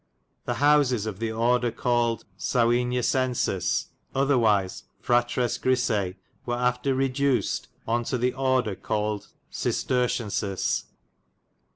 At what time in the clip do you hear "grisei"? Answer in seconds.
5.59-6.15